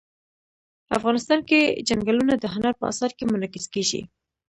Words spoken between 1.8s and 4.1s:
چنګلونه د هنر په اثار کې منعکس کېږي.